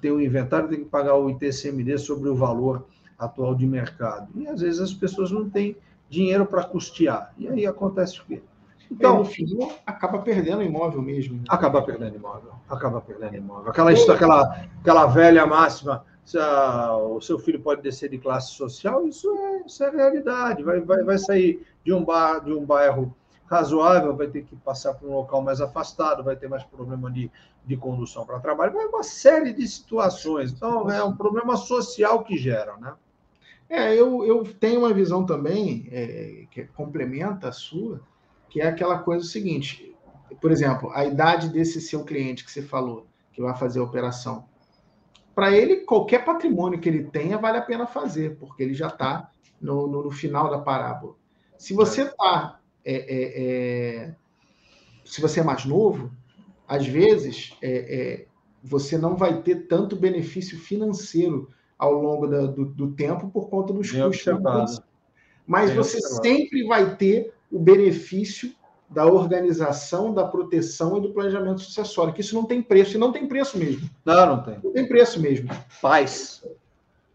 [0.00, 2.86] tem um inventário, tem que pagar o ITCMD sobre o valor
[3.18, 4.28] atual de mercado.
[4.34, 5.76] E às vezes as pessoas não têm
[6.08, 7.32] dinheiro para custear.
[7.38, 8.42] E aí acontece o quê?
[8.90, 9.46] Então, no fim,
[9.86, 11.38] acaba perdendo o imóvel mesmo.
[11.38, 11.44] Né?
[11.48, 12.52] Acaba perdendo imóvel.
[12.68, 13.70] Acaba perdendo imóvel.
[13.70, 19.06] Aquela, aquela, aquela velha máxima, se a, o seu filho pode descer de classe social,
[19.06, 20.62] isso é, isso é realidade.
[20.62, 23.14] Vai, vai, vai sair de um, bar, de um bairro
[23.46, 27.30] razoável, vai ter que passar para um local mais afastado, vai ter mais problema de,
[27.66, 30.52] de condução para trabalho, vai uma série de situações.
[30.52, 32.94] Então, é um problema social que gera, né?
[33.68, 38.00] É, eu, eu tenho uma visão também é, que complementa a sua,
[38.48, 39.96] que é aquela coisa seguinte,
[40.40, 44.44] por exemplo, a idade desse seu cliente que você falou, que vai fazer a operação.
[45.34, 49.30] Para ele, qualquer patrimônio que ele tenha vale a pena fazer, porque ele já está
[49.60, 51.14] no, no, no, final da parábola.
[51.56, 52.60] Se você está.
[52.84, 54.14] É, é, é,
[55.04, 56.10] se você é mais novo,
[56.66, 58.26] às vezes é, é,
[58.62, 63.72] você não vai ter tanto benefício financeiro ao longo da, do, do, tempo por conta
[63.72, 64.80] dos custos.
[65.46, 68.52] Mas você sempre vai ter o benefício
[68.92, 73.12] da organização, da proteção e do planejamento sucessório, que isso não tem preço, e não
[73.12, 73.88] tem preço mesmo.
[74.04, 74.58] Não, não tem.
[74.62, 75.48] Não tem preço mesmo.
[75.80, 76.46] Paz.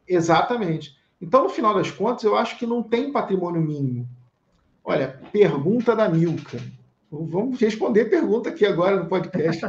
[0.08, 0.98] Exatamente.
[1.22, 4.08] Então, no final das contas, eu acho que não tem patrimônio mínimo.
[4.84, 6.60] Olha, pergunta da Milka.
[7.12, 9.62] Vamos responder pergunta aqui agora no podcast.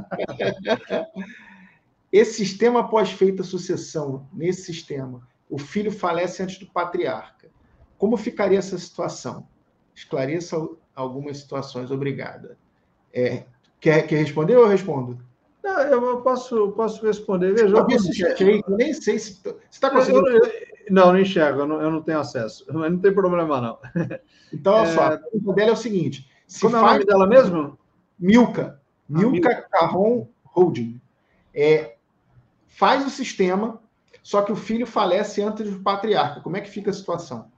[2.10, 7.48] Esse sistema após feita sucessão, nesse sistema, o filho falece antes do patriarca.
[7.98, 9.46] Como ficaria essa situação?
[9.98, 10.56] esclareça
[10.98, 11.90] algumas situações.
[11.90, 12.56] Obrigada.
[13.12, 13.44] É,
[13.80, 15.18] quer, quer responder ou eu respondo?
[15.62, 17.52] Não, eu posso, posso responder.
[17.52, 20.28] Veja, eu, eu, eu nem sei se está conseguindo.
[20.28, 20.50] Eu,
[20.90, 22.64] não, não enxergo, eu não, eu não, tenho acesso.
[22.72, 23.78] Mas não tem problema, não.
[24.50, 24.94] Então, olha é...
[24.94, 26.26] só, a pergunta dela é o seguinte:
[26.60, 27.78] Como é o nome dela mesmo?
[28.18, 28.80] Milka.
[29.06, 30.98] Milka ah, Carron Holding.
[31.54, 31.96] É,
[32.66, 33.80] faz o sistema,
[34.22, 36.40] só que o filho falece antes do patriarca.
[36.40, 37.50] Como é que fica a situação?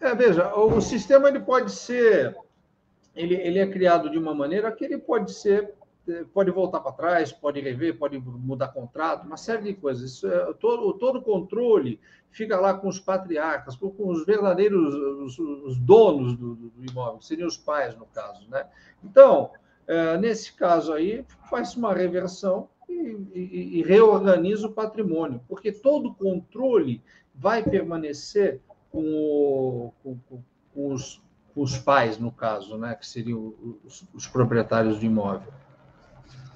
[0.00, 2.36] É, veja, o sistema ele pode ser,
[3.14, 5.74] ele, ele é criado de uma maneira que ele pode ser,
[6.32, 10.12] pode voltar para trás, pode rever, pode mudar contrato, uma série de coisas.
[10.12, 12.00] Isso é, todo, todo controle
[12.30, 17.26] fica lá com os patriarcas, com os verdadeiros os, os donos do, do, imóvel, que
[17.26, 18.48] seriam os pais, no caso.
[18.50, 18.66] Né?
[19.02, 19.50] Então,
[19.86, 26.14] é, nesse caso aí, faz uma reversão e, e, e reorganiza o patrimônio, porque todo
[26.14, 27.00] controle
[27.34, 30.18] vai permanecer com, com,
[30.74, 31.22] com, os,
[31.54, 35.52] os, pais, no caso, né, que seriam os, os proprietários do imóvel.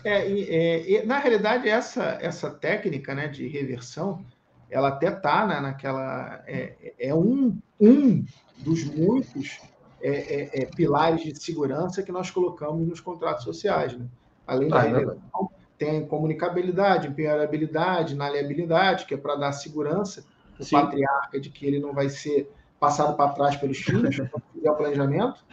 [0.04, 4.24] É, é, na realidade, essa, essa técnica né, de reversão,
[4.70, 6.42] ela até está né, naquela.
[6.46, 8.24] É, é, um, um
[8.58, 9.60] dos muitos
[10.00, 13.96] é, é, é, pilares de segurança que nós colocamos nos contratos sociais.
[13.96, 14.06] Né?
[14.46, 20.24] Além da ah, reversão, tem comunicabilidade, imperabilidade, inaliabilidade, que é para dar segurança
[20.58, 24.16] o patriarca de que ele não vai ser passado para trás pelos filhos,
[24.72, 25.44] o planejamento,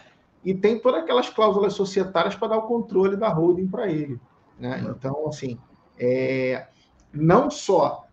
[0.44, 4.20] e tem todas aquelas cláusulas societárias para dar o controle da holding para ele.
[4.60, 4.82] Né?
[4.84, 4.92] Uhum.
[4.92, 5.60] Então, assim,
[5.98, 6.68] é,
[7.12, 8.06] não só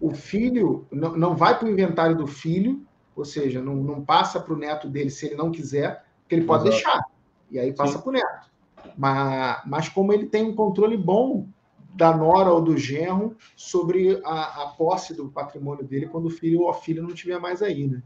[0.00, 2.84] o filho não, não vai para o inventário do filho,
[3.14, 6.44] ou seja, não, não passa para o neto dele se ele não quiser, que ele
[6.44, 6.82] pode Exato.
[6.82, 7.04] deixar,
[7.50, 8.50] e aí passa para o neto.
[8.96, 11.46] Mas, mas como ele tem um controle bom
[11.94, 16.62] da nora ou do genro sobre a, a, posse do patrimônio dele quando o filho
[16.62, 18.02] ou a filha não estiver mais aí, né?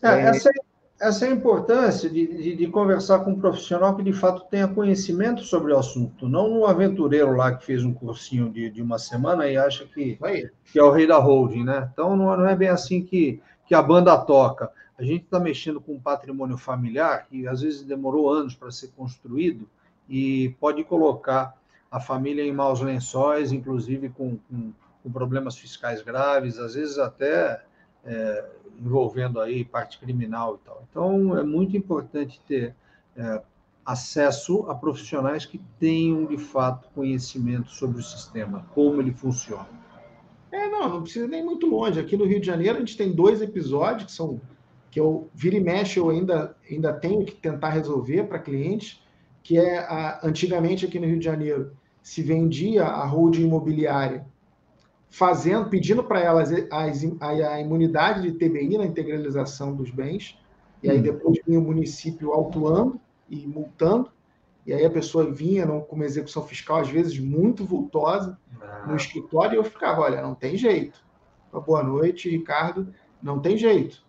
[0.00, 0.20] É, é...
[0.28, 0.50] Essa,
[0.98, 4.66] essa é a importância de, de, de, conversar com um profissional que de fato tenha
[4.66, 8.98] conhecimento sobre o assunto, não um aventureiro lá que fez um cursinho de, de uma
[8.98, 10.18] semana e acha que,
[10.64, 11.90] que é o rei da holding, né?
[11.92, 14.70] Então não, não é bem assim que, que a banda toca.
[14.98, 18.88] A gente está mexendo com um patrimônio familiar que às vezes demorou anos para ser
[18.96, 19.68] construído
[20.08, 21.54] e pode colocar
[21.90, 27.62] a família em maus lençóis, inclusive com, com, com problemas fiscais graves, às vezes até
[28.06, 28.44] é,
[28.78, 30.84] envolvendo aí parte criminal e tal.
[30.90, 32.74] Então, é muito importante ter
[33.16, 33.42] é,
[33.84, 39.68] acesso a profissionais que tenham, de fato, conhecimento sobre o sistema, como ele funciona.
[40.50, 41.98] É, não, não precisa nem muito longe.
[41.98, 44.40] Aqui no Rio de Janeiro, a gente tem dois episódios que são
[44.90, 49.02] que eu vira e mexe, eu ainda, ainda tenho que tentar resolver para clientes,
[49.42, 54.24] que é a, antigamente aqui no Rio de Janeiro se vendia a holding imobiliária
[55.16, 60.38] fazendo, pedindo para elas a, a, imunidade de TBI na integralização dos bens,
[60.82, 61.02] e aí hum.
[61.02, 64.10] depois vinha o município autuando e multando,
[64.66, 68.38] e aí a pessoa vinha não, com uma execução fiscal, às vezes muito vultosa,
[68.86, 71.02] no escritório, e eu ficava, olha, não tem jeito.
[71.50, 74.04] Boa noite, Ricardo, não tem jeito.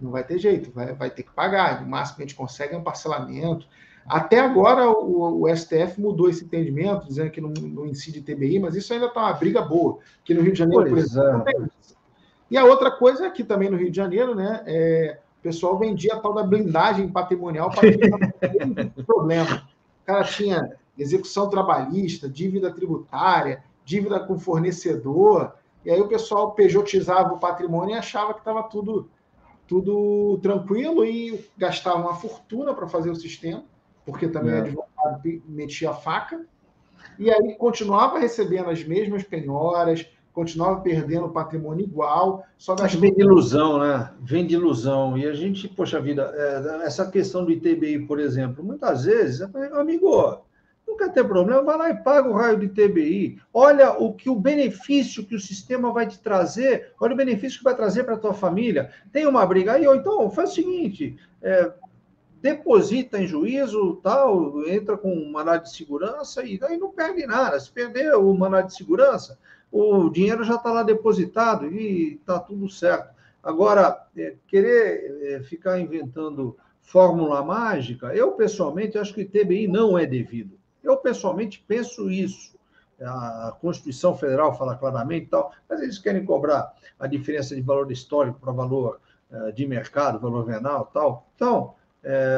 [0.00, 1.84] Não vai ter jeito, vai, vai ter que pagar.
[1.84, 3.68] O máximo que a gente consegue é um parcelamento.
[4.08, 8.74] Até agora o, o, STF mudou esse entendimento, dizendo que não, não incide TBI, mas
[8.74, 9.98] isso ainda está uma briga boa.
[10.24, 11.68] Que no Rio de Janeiro, por exemplo, é.
[12.50, 15.78] E a outra coisa é que também no Rio de Janeiro, né, é, o pessoal
[15.78, 19.68] vendia a tal da blindagem patrimonial para ter problema.
[20.02, 25.52] O cara tinha execução trabalhista, dívida tributária, dívida com fornecedor,
[25.84, 29.10] e aí o pessoal pejotizava o patrimônio e achava que estava tudo,
[29.66, 33.64] tudo tranquilo e gastava uma fortuna para fazer o sistema,
[34.08, 34.56] porque também é.
[34.56, 36.40] o advogado metia a faca,
[37.18, 42.46] e aí continuava recebendo as mesmas penhoras, continuava perdendo patrimônio igual.
[42.56, 44.10] Só Mas vem de ilusão, né?
[44.20, 45.18] Vem de ilusão.
[45.18, 49.42] E a gente, poxa vida, é, essa questão do ITBI, por exemplo, muitas vezes,
[49.74, 50.40] amigo,
[50.86, 53.38] não quer ter problema, vai lá e paga o raio de TBI.
[53.52, 57.64] Olha o que o benefício que o sistema vai te trazer, olha o benefício que
[57.64, 58.90] vai trazer para a tua família.
[59.12, 61.70] Tem uma briga aí, ou então faz o seguinte: é,
[62.40, 67.58] deposita em juízo, tal, entra com um mandado de segurança e daí não perde nada.
[67.58, 69.38] Se perder o mandado de segurança,
[69.70, 73.14] o dinheiro já está lá depositado e está tudo certo.
[73.42, 80.06] Agora, é, querer é, ficar inventando fórmula mágica, eu pessoalmente acho que TBI não é
[80.06, 80.58] devido.
[80.82, 82.56] Eu pessoalmente penso isso.
[83.00, 88.40] A Constituição Federal fala claramente tal, mas eles querem cobrar a diferença de valor histórico
[88.40, 91.28] para valor é, de mercado, valor venal tal.
[91.36, 91.74] Então,
[92.04, 92.36] é,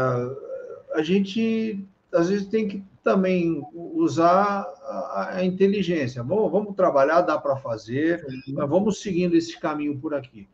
[0.95, 6.23] a gente às vezes tem que também usar a, a inteligência.
[6.23, 10.49] Vamos, vamos trabalhar, dá para fazer, mas vamos seguindo esse caminho por aqui.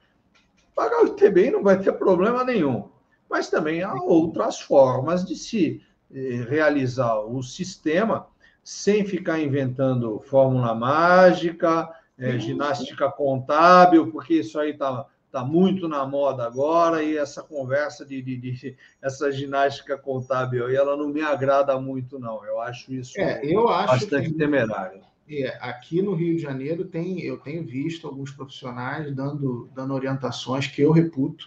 [0.75, 2.89] Pagar o ITBI não vai ter problema nenhum,
[3.29, 5.83] mas também há outras formas de se
[6.15, 8.27] eh, realizar o sistema
[8.63, 11.89] sem ficar inventando fórmula mágica,
[12.19, 18.07] eh, ginástica contábil, porque isso aí está está muito na moda agora e essa conversa
[18.07, 22.43] de, de, de, essa ginástica contábil aí, ela não me agrada muito não.
[22.45, 25.03] Eu acho isso é, eu acho bastante que, temerário.
[25.29, 30.69] É, aqui no Rio de Janeiro tem, eu tenho visto alguns profissionais dando, dando orientações
[30.69, 31.45] que eu reputo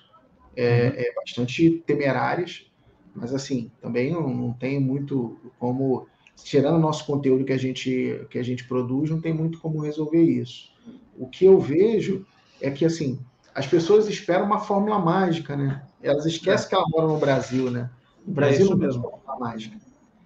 [0.56, 0.93] é, uhum.
[0.95, 2.69] é bastante temerárias,
[3.15, 6.08] mas assim também não, não tem muito como
[6.43, 9.82] tirando o nosso conteúdo que a gente que a gente produz, não tem muito como
[9.82, 10.69] resolver isso.
[11.17, 12.25] O que eu vejo
[12.62, 13.19] é que assim
[13.60, 15.84] as pessoas esperam uma fórmula mágica, né?
[16.02, 16.69] Elas esquecem é.
[16.69, 17.89] que ela mora no Brasil, né?
[18.26, 19.78] O Brasil é não tem fórmula mágica.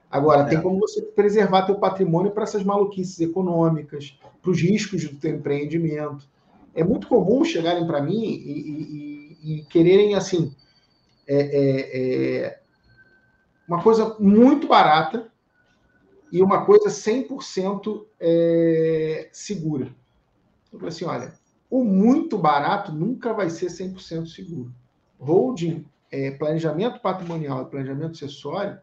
[0.09, 0.45] Agora, é.
[0.45, 5.35] tem como você preservar teu patrimônio para essas maluquices econômicas, para os riscos do teu
[5.35, 6.29] empreendimento.
[6.75, 10.55] É muito comum chegarem para mim e, e, e, quererem, assim,
[11.27, 12.59] é, é, é
[13.67, 15.31] uma coisa muito barata
[16.31, 19.87] e uma coisa 100% é, segura.
[20.71, 21.33] Eu falei assim, olha,
[21.73, 24.71] o muito barato nunca vai ser 100% seguro.
[25.17, 28.77] Holding, é, planejamento patrimonial e planejamento acessório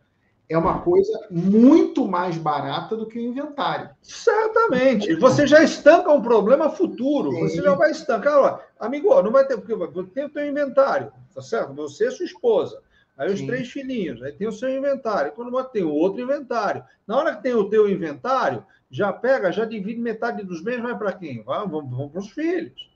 [0.49, 3.91] é uma coisa muito mais barata do que o inventário.
[4.03, 5.15] Certamente.
[5.15, 7.31] Você já estanca um problema futuro.
[7.31, 7.41] Sim.
[7.43, 8.37] Você já vai estancar.
[8.37, 11.73] Ó, amigo, não vai ter, porque tem o teu inventário, tá certo?
[11.75, 12.83] Você e sua esposa.
[13.21, 13.47] Aí os Sim.
[13.47, 15.33] três filhinhos, aí tem o seu inventário.
[15.33, 16.83] Quando você tem o outro inventário.
[17.07, 20.97] Na hora que tem o teu inventário, já pega, já divide metade dos bens, vai
[20.97, 21.43] para quem?
[21.43, 22.91] Vai, vamos, vamos para os filhos.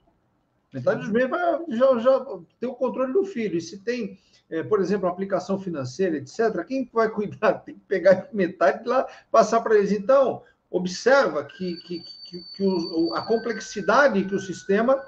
[0.73, 2.25] Metade dos bens vai, já, já
[2.59, 3.55] tem o controle do filho.
[3.55, 4.17] E se tem,
[4.49, 7.59] é, por exemplo, aplicação financeira, etc., quem vai cuidar?
[7.59, 9.91] Tem que pegar metade lá, passar para eles.
[9.91, 14.99] Então, observa que, que, que, que o, a complexidade que o sistema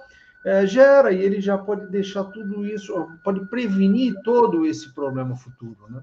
[0.48, 5.78] é, gera, e ele já pode deixar tudo isso, pode prevenir todo esse problema futuro.
[5.90, 6.02] Né?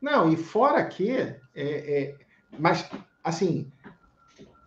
[0.00, 2.14] Não, e fora que, é, é,
[2.56, 2.88] mas
[3.24, 3.68] assim,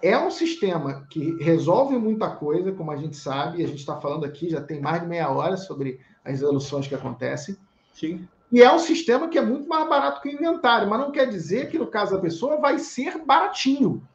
[0.03, 3.95] é um sistema que resolve muita coisa, como a gente sabe, e a gente está
[3.95, 7.55] falando aqui, já tem mais de meia hora sobre as resoluções que acontecem.
[7.93, 8.27] Sim.
[8.51, 11.29] E é um sistema que é muito mais barato que o inventário, mas não quer
[11.29, 14.05] dizer que no caso da pessoa vai ser baratinho.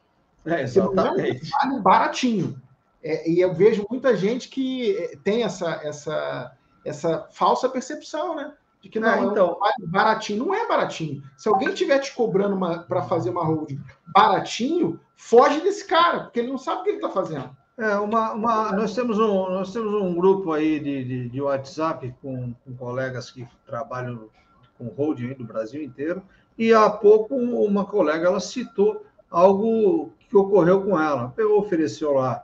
[0.45, 1.49] É, exatamente.
[1.49, 2.61] Vale baratinho.
[3.03, 6.51] É, e eu vejo muita gente que é, tem essa, essa,
[6.85, 8.53] essa falsa percepção, né?
[8.81, 10.45] de que não, é, então, é baratinho.
[10.45, 11.21] Não é baratinho.
[11.37, 16.49] Se alguém estiver te cobrando para fazer uma holding baratinho, foge desse cara, porque ele
[16.49, 17.55] não sabe o que ele está fazendo.
[17.77, 22.13] É, uma, uma, nós, temos um, nós temos um grupo aí de, de, de WhatsApp
[22.21, 24.29] com, com, colegas que trabalham
[24.77, 26.21] com holding do Brasil inteiro,
[26.57, 31.29] e há pouco uma colega ela citou algo que ocorreu com ela.
[31.35, 32.43] Pegou, ofereceu lá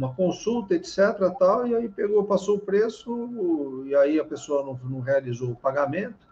[0.00, 0.98] uma consulta, etc.
[1.38, 5.56] Tal, e aí pegou, passou o preço, e aí a pessoa não, não realizou o
[5.56, 6.26] pagamento,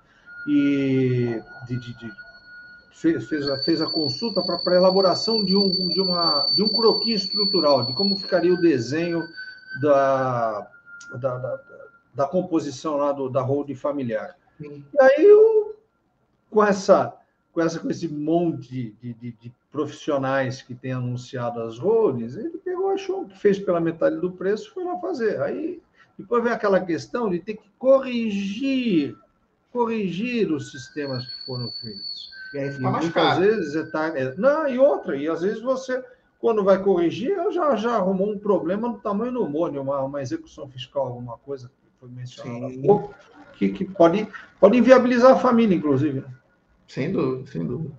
[0.49, 2.13] e de, de, de,
[2.93, 6.69] fez, fez, a, fez a consulta para a elaboração de um, de, uma, de um
[6.69, 9.23] croquis estrutural, de como ficaria o desenho
[9.83, 10.67] da,
[11.21, 11.61] da, da,
[12.15, 14.35] da composição lá do, da holding familiar.
[14.59, 15.77] E aí, eu,
[16.51, 17.15] com essa
[17.53, 22.59] com, essa, com esse monte de, de, de profissionais que tem anunciado as holdings, ele
[22.79, 25.41] pegou, achou que fez pela metade do preço, foi lá fazer.
[25.43, 25.83] Aí
[26.19, 29.17] Depois vem aquela questão de ter que corrigir,
[29.73, 32.29] corrigir os sistemas que foram feitos.
[32.55, 33.41] E aí fica e mais caro.
[33.41, 36.03] vezes é, é, não, e outra, e às vezes você,
[36.41, 40.69] quando vai corrigir, já, já arrumou um problema no tamanho do mônio, uma, uma execução
[40.69, 42.73] fiscal, alguma coisa que foi mencionada
[43.53, 44.27] que, que pode,
[44.61, 46.21] pode inviabilizar a família, inclusive.
[46.21, 46.29] Né?
[46.87, 47.93] Sem dúvida, sem dúvida.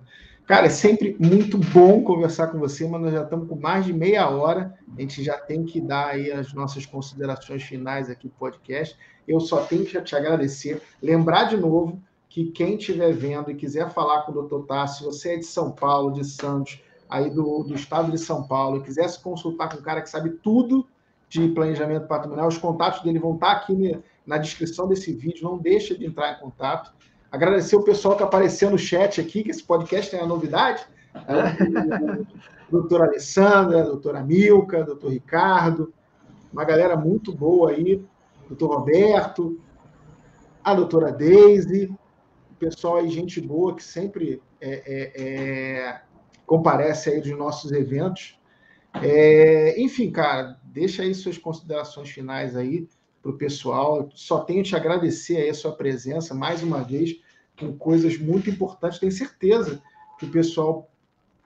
[0.50, 3.92] Cara, é sempre muito bom conversar com você, mas nós já estamos com mais de
[3.92, 4.76] meia hora.
[4.98, 8.98] A gente já tem que dar aí as nossas considerações finais aqui do podcast.
[9.28, 10.82] Eu só tenho que te agradecer.
[11.00, 15.34] Lembrar de novo que quem estiver vendo e quiser falar com o doutor Tassi, você
[15.34, 19.08] é de São Paulo, de Santos, aí do, do estado de São Paulo, e quiser
[19.08, 20.84] se consultar com um cara que sabe tudo
[21.28, 23.96] de planejamento patrimonial, os contatos dele vão estar aqui
[24.26, 25.44] na descrição desse vídeo.
[25.44, 26.92] Não deixa de entrar em contato.
[27.30, 30.84] Agradecer o pessoal que apareceu no chat aqui, que esse podcast tem a novidade.
[31.12, 35.92] É, doutora Alessandra, doutora Milka, doutor Ricardo,
[36.52, 38.00] uma galera muito boa aí,
[38.46, 39.60] doutor Roberto,
[40.62, 41.92] a doutora Deise,
[42.48, 46.00] o pessoal aí, gente boa, que sempre é, é, é,
[46.46, 48.38] comparece aí dos nossos eventos.
[49.02, 52.86] É, enfim, cara, deixa aí suas considerações finais aí
[53.22, 54.08] para o pessoal.
[54.14, 57.20] Só tenho te agradecer aí a sua presença mais uma vez,
[57.58, 58.98] com coisas muito importantes.
[58.98, 59.82] Tenho certeza
[60.18, 60.90] que o pessoal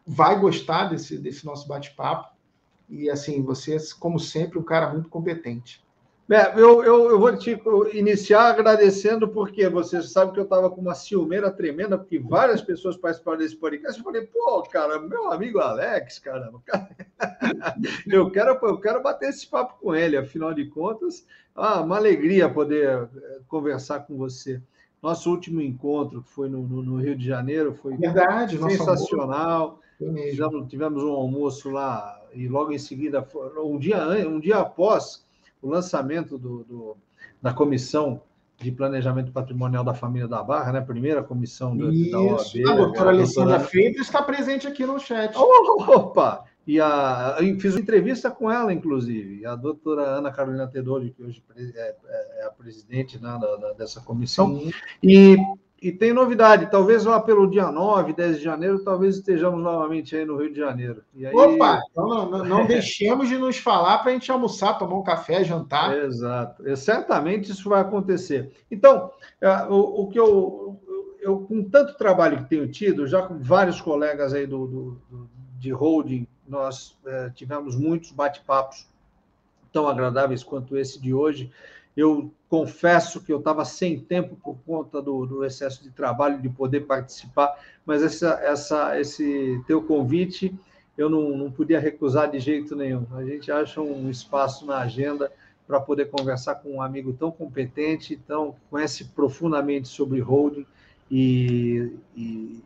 [0.06, 2.34] vai gostar desse, desse nosso bate-papo.
[2.88, 5.83] E assim, você, como sempre, um cara muito competente.
[6.30, 7.60] É, eu, eu, eu, vou te
[7.92, 12.96] iniciar agradecendo, porque você sabe que eu estava com uma ciumeira tremenda, porque várias pessoas
[12.96, 13.98] participaram desse podcast.
[13.98, 16.88] Eu falei, pô, cara, meu amigo Alex, caramba, cara,
[18.10, 22.48] eu, quero, eu quero bater esse papo com ele, afinal de contas, ah, uma alegria
[22.48, 24.62] poder eh, conversar com você.
[25.02, 29.78] Nosso último encontro, que foi no, no, no Rio de Janeiro, foi Verdade, sensacional.
[29.98, 33.26] Tivemos, tivemos um almoço lá e logo em seguida,
[33.58, 35.23] um dia, um dia após
[35.64, 36.96] o lançamento do, do,
[37.40, 38.20] da comissão
[38.58, 40.80] de planejamento patrimonial da família da Barra, né?
[40.80, 42.68] Primeira comissão do, da OAB.
[42.68, 45.34] A doutora Alessandra Freitas está presente aqui no chat.
[45.36, 46.44] Opa!
[46.66, 51.22] E a, eu fiz uma entrevista com ela, inclusive, a doutora Ana Carolina Tedori, que
[51.22, 54.58] hoje é, é, é a presidente né, da, da, dessa comissão.
[54.58, 54.70] Sim.
[55.02, 55.36] E
[55.84, 60.24] e tem novidade, talvez lá pelo dia 9, 10 de janeiro, talvez estejamos novamente aí
[60.24, 61.04] no Rio de Janeiro.
[61.14, 61.26] Aí...
[61.26, 65.02] Opa, então não, não, não deixemos de nos falar para a gente almoçar, tomar um
[65.02, 65.94] café, jantar.
[65.94, 68.50] Exato, e certamente isso vai acontecer.
[68.70, 70.80] Então, é, o, o que eu,
[71.20, 75.30] eu, com tanto trabalho que tenho tido, já com vários colegas aí do, do, do
[75.58, 78.88] de holding, nós é, tivemos muitos bate-papos
[79.70, 81.52] tão agradáveis quanto esse de hoje.
[81.96, 86.48] Eu confesso que eu estava sem tempo por conta do, do, excesso de trabalho de
[86.48, 90.54] poder participar, mas essa, essa, esse teu convite
[90.96, 93.06] eu não, não podia recusar de jeito nenhum.
[93.12, 95.30] A gente acha um espaço na agenda
[95.66, 100.66] para poder conversar com um amigo tão competente, tão conhece profundamente sobre holding
[101.10, 102.62] e, e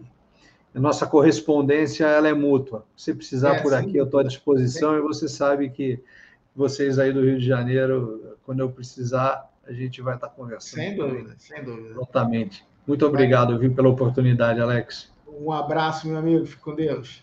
[0.75, 2.85] a nossa correspondência ela é mútua.
[2.97, 4.99] Se precisar é, por aqui, eu estou à disposição sim.
[4.99, 6.01] e você sabe que
[6.59, 10.81] vocês aí do Rio de Janeiro, quando eu precisar, a gente vai estar conversando.
[10.81, 11.91] Sem dúvida, sem dúvida.
[11.91, 12.65] Exatamente.
[12.85, 15.13] Muito obrigado, viu, pela oportunidade, Alex.
[15.29, 16.45] Um abraço, meu amigo.
[16.45, 17.23] Fique com Deus.